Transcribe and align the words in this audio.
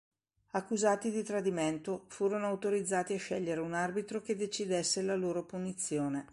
Accusati 0.53 1.11
di 1.11 1.21
tradimento, 1.21 2.05
furono 2.07 2.47
autorizzati 2.47 3.13
a 3.13 3.19
scegliere 3.19 3.61
un 3.61 3.75
arbitro 3.75 4.19
che 4.19 4.35
decidesse 4.35 5.03
la 5.03 5.15
loro 5.15 5.43
punizione. 5.45 6.27